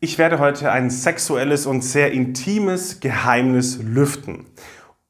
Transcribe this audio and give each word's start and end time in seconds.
Ich 0.00 0.16
werde 0.16 0.38
heute 0.38 0.70
ein 0.70 0.90
sexuelles 0.90 1.66
und 1.66 1.82
sehr 1.82 2.12
intimes 2.12 3.00
Geheimnis 3.00 3.80
lüften. 3.82 4.46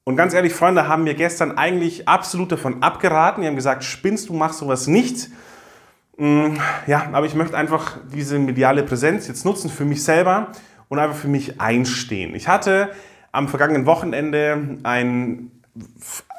Und 0.05 0.17
ganz 0.17 0.33
ehrlich, 0.33 0.55
Freunde 0.55 0.89
haben 0.89 1.05
mir 1.05 1.13
gestern 1.13 1.59
eigentlich 1.59 2.09
absolut 2.09 2.53
davon 2.53 2.83
abgeraten. 2.83 3.43
Die 3.43 3.49
haben 3.49 3.55
gesagt, 3.55 3.85
spinnst 3.85 4.31
du, 4.31 4.33
machst 4.33 4.61
sowas 4.61 4.87
nicht. 4.87 5.29
Mm, 6.17 6.55
ja, 6.87 7.07
aber 7.13 7.27
ich 7.27 7.35
möchte 7.35 7.55
einfach 7.55 7.99
diese 8.15 8.39
mediale 8.39 8.83
Präsenz 8.83 9.29
jetzt 9.29 9.45
nutzen 9.45 9.69
für 9.69 9.85
mich 9.85 10.03
selber 10.03 10.53
und 10.89 10.99
einfach 10.99 11.19
für 11.19 11.29
mich 11.29 11.61
einstehen. 11.61 12.35
Ich 12.35 12.49
hatte 12.49 12.91
am 13.31 13.49
vergangenen 13.49 13.85
Wochenende 13.85 14.79
ein 14.85 15.51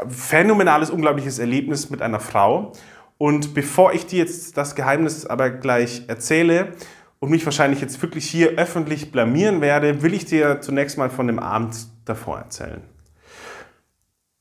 phänomenales, 0.09 0.89
unglaubliches 0.89 1.37
Erlebnis 1.37 1.91
mit 1.91 2.01
einer 2.01 2.19
Frau. 2.19 2.73
Und 3.19 3.53
bevor 3.53 3.93
ich 3.93 4.07
dir 4.07 4.17
jetzt 4.17 4.57
das 4.57 4.73
Geheimnis 4.73 5.27
aber 5.27 5.51
gleich 5.51 6.05
erzähle, 6.07 6.73
und 7.19 7.29
mich 7.29 7.45
wahrscheinlich 7.45 7.81
jetzt 7.81 8.01
wirklich 8.01 8.29
hier 8.29 8.51
öffentlich 8.51 9.11
blamieren 9.11 9.61
werde, 9.61 10.01
will 10.01 10.13
ich 10.13 10.25
dir 10.25 10.61
zunächst 10.61 10.97
mal 10.97 11.09
von 11.09 11.27
dem 11.27 11.39
Abend 11.39 11.87
davor 12.05 12.39
erzählen. 12.39 12.81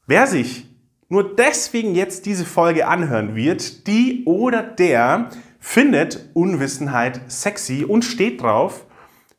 Wer 0.06 0.26
sich 0.26 0.66
nur 1.08 1.34
deswegen 1.36 1.94
jetzt 1.94 2.26
diese 2.26 2.44
Folge 2.44 2.86
anhören 2.86 3.34
wird, 3.34 3.86
die 3.86 4.24
oder 4.26 4.62
der 4.62 5.30
findet 5.58 6.30
Unwissenheit 6.34 7.20
sexy 7.30 7.84
und 7.84 8.04
steht 8.04 8.42
drauf, 8.42 8.84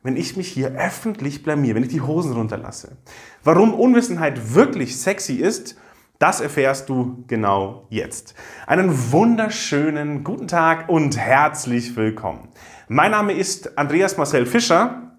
wenn 0.02 0.16
ich 0.16 0.36
mich 0.36 0.48
hier 0.48 0.72
öffentlich 0.72 1.42
blamiere, 1.42 1.76
wenn 1.76 1.82
ich 1.82 1.90
die 1.90 2.00
Hosen 2.00 2.32
runterlasse. 2.32 2.96
Warum 3.44 3.74
Unwissenheit 3.74 4.54
wirklich 4.54 4.98
sexy 4.98 5.34
ist, 5.34 5.76
das 6.20 6.42
erfährst 6.42 6.90
du 6.90 7.24
genau 7.28 7.86
jetzt. 7.88 8.34
Einen 8.66 9.10
wunderschönen 9.10 10.22
guten 10.22 10.48
Tag 10.48 10.90
und 10.90 11.16
herzlich 11.16 11.96
willkommen. 11.96 12.50
Mein 12.88 13.12
Name 13.12 13.32
ist 13.32 13.78
Andreas 13.78 14.18
Marcel 14.18 14.44
Fischer 14.44 15.16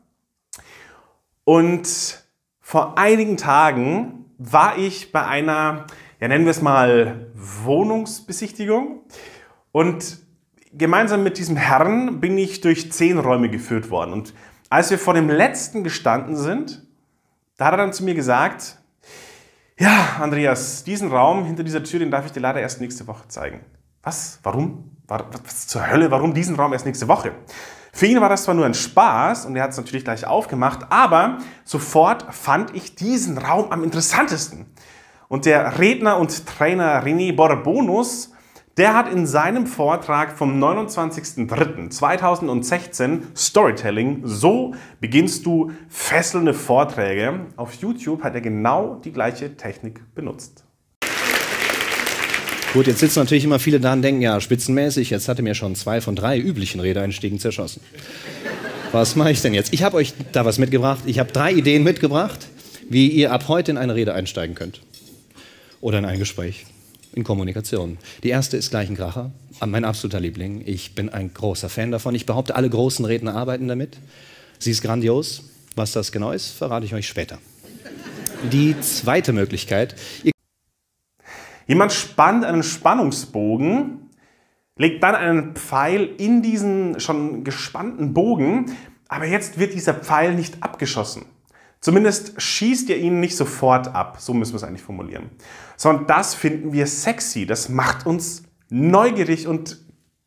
und 1.44 2.24
vor 2.60 3.00
einigen 3.00 3.36
Tagen 3.36 4.26
war 4.38 4.78
ich 4.78 5.12
bei 5.12 5.26
einer, 5.26 5.88
ja 6.20 6.28
nennen 6.28 6.46
wir 6.46 6.52
es 6.52 6.62
mal, 6.62 7.32
Wohnungsbesichtigung 7.34 9.02
und 9.72 10.20
gemeinsam 10.72 11.24
mit 11.24 11.40
diesem 11.40 11.58
Herrn 11.58 12.20
bin 12.20 12.38
ich 12.38 12.62
durch 12.62 12.92
zehn 12.92 13.18
Räume 13.18 13.50
geführt 13.50 13.90
worden. 13.90 14.14
Und 14.14 14.36
als 14.70 14.92
wir 14.92 15.00
vor 15.00 15.16
dem 15.16 15.32
letzten 15.32 15.84
gestanden 15.84 16.36
sind, 16.36 16.86
da 17.58 17.66
hat 17.66 17.74
er 17.74 17.78
dann 17.78 17.92
zu 17.92 18.04
mir 18.04 18.14
gesagt, 18.14 18.81
ja, 19.82 20.18
Andreas, 20.20 20.84
diesen 20.84 21.12
Raum 21.12 21.46
hinter 21.46 21.64
dieser 21.64 21.84
Tür, 21.84 22.00
den 22.00 22.12
darf 22.12 22.26
ich 22.26 22.32
dir 22.32 22.40
leider 22.40 22.62
erst 22.62 22.80
nächste 22.82 23.08
Woche 23.08 23.28
zeigen. 23.28 23.62
Was? 24.04 24.40
Warum? 24.44 24.92
was 25.08 25.68
zur 25.68 25.90
Hölle, 25.90 26.10
warum 26.10 26.34
diesen 26.34 26.56
Raum 26.56 26.72
erst 26.72 26.86
nächste 26.86 27.08
Woche? 27.08 27.34
Für 27.92 28.06
ihn 28.06 28.22
war 28.22 28.30
das 28.30 28.44
zwar 28.44 28.56
nur 28.56 28.66
ein 28.66 28.76
Spaß 28.76 29.46
und 29.46 29.58
er 29.58 29.64
hat 29.64 29.72
es 29.72 29.78
natürlich 29.78 30.06
gleich 30.06 30.26
aufgemacht, 30.26 30.86
aber 30.90 31.40
sofort 31.66 32.34
fand 32.34 32.74
ich 32.76 32.96
diesen 32.96 33.38
Raum 33.38 33.72
am 33.72 33.84
interessantesten. 33.84 34.68
Und 35.28 35.46
der 35.46 35.80
Redner 35.80 36.18
und 36.18 36.46
Trainer 36.46 37.04
René 37.04 37.36
Borbonus, 37.36 38.32
der 38.82 38.94
hat 38.96 39.14
in 39.14 39.28
seinem 39.28 39.68
Vortrag 39.68 40.36
vom 40.36 40.60
29.03.2016 40.60 43.20
Storytelling, 43.38 44.22
so 44.24 44.74
beginnst 45.00 45.46
du 45.46 45.70
fesselnde 45.88 46.56
Vorträge. 46.56 47.42
Auf 47.58 47.76
YouTube 47.76 48.24
hat 48.24 48.34
er 48.34 48.42
genau 48.42 49.00
die 49.06 49.12
gleiche 49.12 49.56
Technik 49.56 50.02
benutzt. 50.16 50.64
Gut, 52.74 52.88
jetzt 52.88 53.02
sitzen 53.02 53.20
natürlich 53.20 53.44
immer 53.44 53.60
viele 53.60 53.80
da 53.80 53.94
und 53.94 54.02
denken, 54.02 54.24
ja, 54.24 54.42
spitzenmäßig, 54.42 55.12
jetzt 55.12 55.28
hat 55.28 55.38
er 55.38 55.44
mir 55.44 55.54
schon 55.54 55.76
zwei 55.76 56.02
von 56.02 56.16
drei 56.16 56.40
üblichen 56.40 56.82
Redeeinstiegen 56.82 57.38
zerschossen. 57.38 57.84
Was 58.92 59.16
mache 59.16 59.30
ich 59.30 59.44
denn 59.44 59.54
jetzt? 59.54 59.74
Ich 59.74 59.84
habe 59.84 59.98
euch 59.98 60.16
da 60.32 60.44
was 60.44 60.58
mitgebracht. 60.58 61.04
Ich 61.06 61.20
habe 61.20 61.32
drei 61.32 61.54
Ideen 61.54 61.84
mitgebracht, 61.84 62.48
wie 62.90 63.10
ihr 63.10 63.32
ab 63.32 63.48
heute 63.48 63.70
in 63.70 63.78
eine 63.78 63.94
Rede 63.94 64.16
einsteigen 64.16 64.56
könnt. 64.56 64.82
Oder 65.82 66.00
in 66.00 66.06
ein 66.06 66.18
Gespräch, 66.18 66.66
in 67.14 67.24
Kommunikation. 67.24 67.98
Die 68.24 68.30
erste 68.30 68.58
ist 68.58 68.70
gleich 68.70 68.90
ein 68.90 68.96
Kracher, 68.96 69.32
mein 69.66 69.86
absoluter 69.86 70.20
Liebling. 70.20 70.64
Ich 70.66 70.96
bin 70.96 71.10
ein 71.10 71.34
großer 71.34 71.70
Fan 71.70 71.92
davon. 71.92 72.16
Ich 72.16 72.26
behaupte, 72.26 72.56
alle 72.56 72.70
großen 72.70 73.06
Redner 73.06 73.36
arbeiten 73.36 73.68
damit. 73.68 73.98
Sie 74.60 74.72
ist 74.72 74.82
grandios. 74.82 75.44
Was 75.76 75.94
das 75.94 76.12
genau 76.12 76.32
ist, 76.32 76.50
verrate 76.50 76.86
ich 76.86 76.94
euch 76.94 77.08
später. 77.08 77.38
Die 78.52 78.80
zweite 78.82 79.32
Möglichkeit, 79.32 79.96
Jemand 81.72 81.94
spannt 81.94 82.44
einen 82.44 82.64
Spannungsbogen, 82.64 84.10
legt 84.78 85.02
dann 85.04 85.16
einen 85.16 85.56
Pfeil 85.56 86.04
in 86.18 86.42
diesen 86.42 87.00
schon 87.00 87.46
gespannten 87.46 88.14
Bogen, 88.14 88.76
aber 89.08 89.26
jetzt 89.26 89.58
wird 89.58 89.74
dieser 89.74 89.94
Pfeil 89.94 90.36
nicht 90.36 90.62
abgeschossen. 90.62 91.28
Zumindest 91.82 92.40
schießt 92.40 92.90
ihr 92.90 92.98
ihn 92.98 93.20
nicht 93.20 93.36
sofort 93.36 93.88
ab, 93.96 94.18
so 94.20 94.36
müssen 94.36 94.54
wir 94.54 94.58
es 94.58 94.64
eigentlich 94.64 94.84
formulieren. 94.84 95.32
Sondern 95.78 96.06
das 96.06 96.36
finden 96.36 96.74
wir 96.74 96.86
sexy, 96.86 97.48
das 97.48 97.70
macht 97.70 98.06
uns 98.06 98.44
neugierig 98.70 99.48
und 99.48 99.80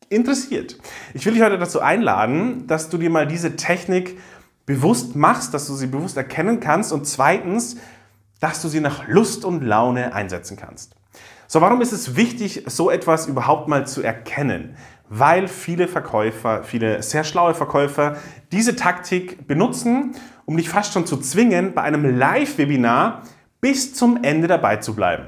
interessiert. 0.09 0.77
Ich 1.13 1.25
will 1.25 1.33
dich 1.33 1.41
heute 1.41 1.57
dazu 1.57 1.79
einladen, 1.79 2.67
dass 2.67 2.89
du 2.89 2.97
dir 2.97 3.09
mal 3.09 3.25
diese 3.25 3.55
Technik 3.55 4.19
bewusst 4.65 5.15
machst, 5.15 5.53
dass 5.53 5.67
du 5.67 5.75
sie 5.75 5.87
bewusst 5.87 6.17
erkennen 6.17 6.59
kannst 6.59 6.91
und 6.91 7.07
zweitens, 7.07 7.77
dass 8.41 8.61
du 8.61 8.67
sie 8.67 8.81
nach 8.81 9.07
Lust 9.07 9.45
und 9.45 9.63
Laune 9.63 10.13
einsetzen 10.13 10.57
kannst. 10.57 10.95
So, 11.47 11.61
warum 11.61 11.81
ist 11.81 11.93
es 11.93 12.15
wichtig, 12.15 12.63
so 12.67 12.89
etwas 12.89 13.27
überhaupt 13.27 13.67
mal 13.67 13.87
zu 13.87 14.01
erkennen? 14.01 14.75
Weil 15.09 15.47
viele 15.47 15.87
Verkäufer, 15.87 16.63
viele 16.63 17.03
sehr 17.03 17.23
schlaue 17.23 17.53
Verkäufer 17.53 18.17
diese 18.51 18.75
Taktik 18.75 19.47
benutzen, 19.47 20.15
um 20.45 20.57
dich 20.57 20.69
fast 20.69 20.93
schon 20.93 21.05
zu 21.05 21.17
zwingen, 21.17 21.73
bei 21.73 21.81
einem 21.83 22.17
Live-Webinar 22.17 23.23
bis 23.61 23.93
zum 23.93 24.23
Ende 24.23 24.47
dabei 24.47 24.77
zu 24.77 24.95
bleiben. 24.95 25.25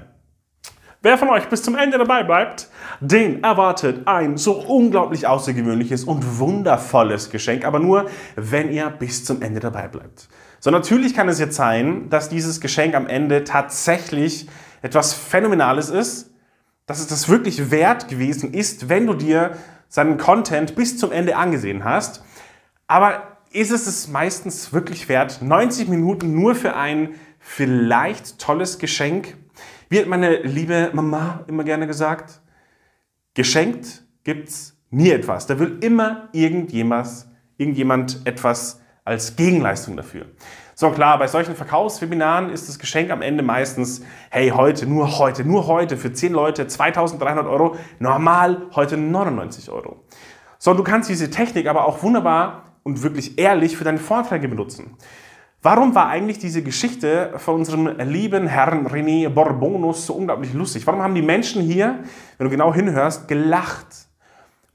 Wer 1.03 1.17
von 1.17 1.29
euch 1.29 1.47
bis 1.47 1.61
zum 1.61 1.75
Ende 1.75 1.99
dabei 1.99 2.23
bleibt, 2.23 2.69
den 2.99 3.43
erwartet 3.43 4.07
ein 4.07 4.35
so 4.35 4.53
unglaublich 4.53 5.27
außergewöhnliches 5.27 6.03
und 6.03 6.39
wundervolles 6.39 7.29
Geschenk, 7.29 7.65
aber 7.65 7.79
nur, 7.79 8.07
wenn 8.35 8.71
ihr 8.71 8.89
bis 8.89 9.23
zum 9.23 9.41
Ende 9.41 9.59
dabei 9.59 9.87
bleibt. 9.87 10.27
So 10.59 10.71
natürlich 10.71 11.13
kann 11.13 11.29
es 11.29 11.39
jetzt 11.39 11.55
sein, 11.55 12.09
dass 12.09 12.29
dieses 12.29 12.61
Geschenk 12.61 12.95
am 12.95 13.07
Ende 13.07 13.43
tatsächlich 13.43 14.49
etwas 14.81 15.13
Phänomenales 15.13 15.89
ist, 15.89 16.31
dass 16.87 16.99
es 16.99 17.07
das 17.07 17.29
wirklich 17.29 17.69
wert 17.69 18.07
gewesen 18.07 18.53
ist, 18.53 18.89
wenn 18.89 19.05
du 19.05 19.13
dir 19.13 19.55
seinen 19.89 20.17
Content 20.17 20.75
bis 20.75 20.97
zum 20.97 21.11
Ende 21.11 21.35
angesehen 21.35 21.83
hast. 21.83 22.23
Aber 22.87 23.37
ist 23.51 23.71
es 23.71 23.85
es 23.85 24.07
meistens 24.07 24.73
wirklich 24.73 25.07
wert, 25.07 25.41
90 25.41 25.87
Minuten 25.89 26.33
nur 26.33 26.55
für 26.55 26.75
ein 26.75 27.15
vielleicht 27.39 28.39
tolles 28.39 28.79
Geschenk? 28.79 29.37
Wie 29.89 29.99
hat 29.99 30.07
meine 30.07 30.41
liebe 30.41 30.89
Mama 30.93 31.43
immer 31.47 31.63
gerne 31.63 31.87
gesagt, 31.87 32.41
geschenkt 33.33 34.03
gibt's 34.23 34.77
nie 34.89 35.09
etwas. 35.09 35.45
Da 35.45 35.59
will 35.59 35.77
immer 35.81 36.29
irgendjemand, 36.31 37.27
irgendjemand 37.57 38.21
etwas 38.25 38.81
als 39.03 39.35
Gegenleistung 39.35 39.95
dafür. 39.95 40.25
So 40.79 40.91
klar, 40.91 41.17
bei 41.17 41.25
solchen 41.25 41.55
Verkaufswebinaren 41.55 42.51
ist 42.51 42.69
das 42.69 42.77
Geschenk 42.77 43.09
am 43.09 43.23
Ende 43.23 43.41
meistens, 43.41 44.03
hey, 44.29 44.49
heute, 44.49 44.85
nur 44.85 45.17
heute, 45.17 45.43
nur 45.43 45.65
heute 45.65 45.97
für 45.97 46.13
10 46.13 46.31
Leute 46.31 46.67
2300 46.67 47.47
Euro, 47.47 47.75
normal 47.97 48.67
heute 48.75 48.95
99 48.95 49.71
Euro. 49.71 50.03
So, 50.59 50.75
du 50.75 50.83
kannst 50.83 51.09
diese 51.09 51.31
Technik 51.31 51.65
aber 51.65 51.87
auch 51.87 52.03
wunderbar 52.03 52.73
und 52.83 53.01
wirklich 53.01 53.39
ehrlich 53.39 53.75
für 53.75 53.85
deine 53.85 53.97
Vorträge 53.97 54.47
benutzen. 54.47 54.95
Warum 55.63 55.95
war 55.95 56.09
eigentlich 56.09 56.37
diese 56.37 56.61
Geschichte 56.61 57.33
von 57.37 57.55
unserem 57.55 57.97
lieben 57.97 58.45
Herrn 58.45 58.85
René 58.85 59.29
Borbonus 59.29 60.05
so 60.05 60.13
unglaublich 60.13 60.53
lustig? 60.53 60.85
Warum 60.85 61.01
haben 61.01 61.15
die 61.15 61.23
Menschen 61.23 61.63
hier, 61.63 62.03
wenn 62.37 62.45
du 62.45 62.51
genau 62.51 62.71
hinhörst, 62.71 63.27
gelacht? 63.27 64.07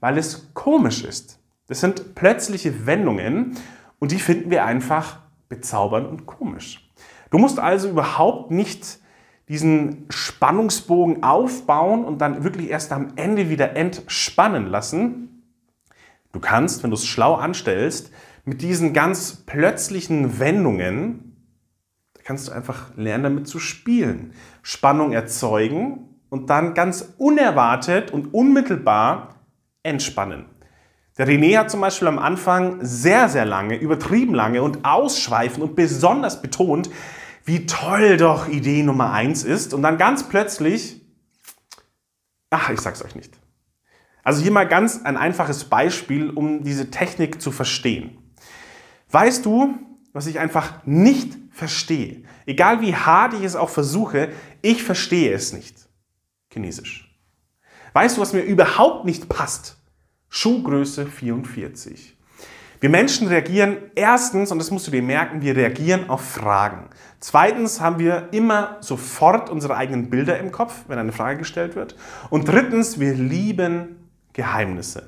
Weil 0.01 0.17
es 0.17 0.53
komisch 0.53 1.05
ist. 1.05 1.39
Das 1.67 1.79
sind 1.79 2.13
plötzliche 2.13 2.85
Wendungen 2.85 3.55
und 3.99 4.11
die 4.11 4.19
finden 4.19 4.51
wir 4.51 4.65
einfach 4.65 5.23
bezaubernd 5.53 6.07
und 6.07 6.25
komisch. 6.25 6.89
Du 7.29 7.37
musst 7.37 7.59
also 7.59 7.89
überhaupt 7.89 8.51
nicht 8.51 8.99
diesen 9.49 10.05
Spannungsbogen 10.09 11.23
aufbauen 11.23 12.05
und 12.05 12.19
dann 12.19 12.43
wirklich 12.43 12.69
erst 12.69 12.91
am 12.91 13.13
Ende 13.17 13.49
wieder 13.49 13.75
entspannen 13.75 14.67
lassen. 14.67 15.43
Du 16.31 16.39
kannst, 16.39 16.81
wenn 16.81 16.89
du 16.89 16.95
es 16.95 17.05
schlau 17.05 17.35
anstellst, 17.35 18.11
mit 18.45 18.61
diesen 18.61 18.93
ganz 18.93 19.35
plötzlichen 19.45 20.39
Wendungen, 20.39 21.37
kannst 22.23 22.47
du 22.47 22.51
einfach 22.51 22.95
lernen, 22.95 23.23
damit 23.23 23.47
zu 23.47 23.59
spielen. 23.59 24.33
Spannung 24.61 25.11
erzeugen 25.11 26.19
und 26.29 26.49
dann 26.49 26.73
ganz 26.73 27.13
unerwartet 27.17 28.11
und 28.11 28.33
unmittelbar 28.33 29.35
entspannen. 29.83 30.45
Der 31.17 31.27
René 31.27 31.57
hat 31.57 31.69
zum 31.69 31.81
Beispiel 31.81 32.07
am 32.07 32.17
Anfang 32.17 32.79
sehr, 32.81 33.29
sehr 33.29 33.45
lange, 33.45 33.75
übertrieben 33.75 34.33
lange 34.33 34.63
und 34.63 34.83
ausschweifend 34.83 35.63
und 35.63 35.75
besonders 35.75 36.41
betont, 36.41 36.89
wie 37.45 37.65
toll 37.67 38.17
doch 38.17 38.47
Idee 38.47 38.81
Nummer 38.81 39.11
eins 39.11 39.43
ist. 39.43 39.73
Und 39.73 39.83
dann 39.83 39.97
ganz 39.97 40.23
plötzlich, 40.23 41.01
ach, 42.49 42.69
ich 42.71 42.81
sag's 42.81 43.03
euch 43.03 43.15
nicht. 43.15 43.37
Also 44.23 44.41
hier 44.41 44.51
mal 44.51 44.67
ganz 44.67 45.03
ein 45.03 45.17
einfaches 45.17 45.65
Beispiel, 45.65 46.29
um 46.29 46.63
diese 46.63 46.89
Technik 46.89 47.41
zu 47.41 47.51
verstehen. 47.51 48.17
Weißt 49.11 49.45
du, 49.45 49.77
was 50.13 50.27
ich 50.27 50.39
einfach 50.39 50.85
nicht 50.85 51.37
verstehe? 51.51 52.23
Egal 52.45 52.81
wie 52.81 52.95
hart 52.95 53.33
ich 53.33 53.43
es 53.43 53.55
auch 53.55 53.69
versuche, 53.69 54.29
ich 54.61 54.83
verstehe 54.83 55.33
es 55.33 55.53
nicht. 55.53 55.75
Chinesisch. 56.51 57.13
Weißt 57.91 58.17
du, 58.17 58.21
was 58.21 58.33
mir 58.33 58.41
überhaupt 58.41 59.05
nicht 59.05 59.29
passt? 59.29 59.77
Schuhgröße 60.35 61.05
44. 61.05 62.17
Wir 62.79 62.89
Menschen 62.89 63.27
reagieren 63.27 63.77
erstens, 63.93 64.51
und 64.51 64.57
das 64.57 64.71
musst 64.71 64.87
du 64.87 64.91
dir 64.91 65.03
merken, 65.03 65.43
wir 65.43 65.55
reagieren 65.55 66.09
auf 66.09 66.27
Fragen. 66.27 66.89
Zweitens 67.19 67.79
haben 67.79 67.99
wir 67.99 68.29
immer 68.31 68.77
sofort 68.79 69.51
unsere 69.51 69.77
eigenen 69.77 70.09
Bilder 70.09 70.39
im 70.39 70.51
Kopf, 70.51 70.85
wenn 70.87 70.97
eine 70.97 71.11
Frage 71.11 71.37
gestellt 71.37 71.75
wird. 71.75 71.95
Und 72.31 72.47
drittens, 72.47 72.99
wir 72.99 73.13
lieben 73.13 74.09
Geheimnisse. 74.33 75.07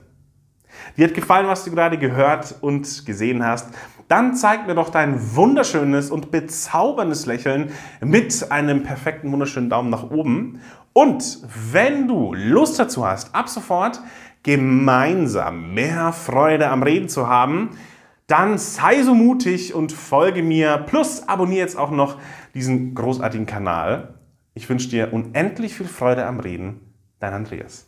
Dir 0.95 1.07
hat 1.07 1.16
gefallen, 1.16 1.48
was 1.48 1.63
du 1.63 1.72
gerade 1.72 1.98
gehört 1.98 2.54
und 2.62 3.07
gesehen 3.07 3.44
hast? 3.44 3.69
Dann 4.07 4.36
zeig 4.36 4.68
mir 4.68 4.75
doch 4.75 4.89
dein 4.89 5.36
wunderschönes 5.36 6.12
und 6.12 6.30
bezauberndes 6.30 7.25
Lächeln 7.25 7.72
mit 8.00 8.51
einem 8.51 8.83
perfekten, 8.83 9.31
wunderschönen 9.31 9.72
Daumen 9.72 9.89
nach 9.89 10.12
oben. 10.12 10.62
Und 10.94 11.39
wenn 11.74 12.07
du 12.07 12.33
Lust 12.33 12.80
dazu 12.80 13.06
hast, 13.06 13.33
ab 13.33 13.50
sofort 13.50 14.00
gemeinsam 14.46 15.74
mehr 15.74 16.14
Freude 16.14 16.70
am 16.70 16.84
Reden 16.84 17.10
zu 17.10 17.28
haben, 17.28 17.72
dann 18.28 18.60
sei 18.60 19.02
so 19.02 19.16
mutig 19.16 19.74
und 19.74 19.92
folge 19.92 20.44
mir. 20.44 20.78
Plus 20.86 21.28
abonniere 21.28 21.62
jetzt 21.62 21.76
auch 21.76 21.90
noch 21.90 22.20
diesen 22.54 22.94
großartigen 22.94 23.48
Kanal. 23.48 24.20
Ich 24.54 24.70
wünsche 24.70 24.88
dir 24.88 25.14
unendlich 25.14 25.74
viel 25.74 25.88
Freude 25.88 26.28
am 26.28 26.40
Reden. 26.40 26.80
Dein 27.20 27.34
Andreas. 27.34 27.88